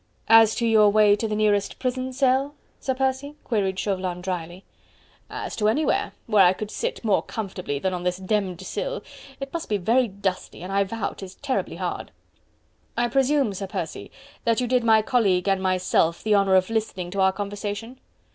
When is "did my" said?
14.65-15.03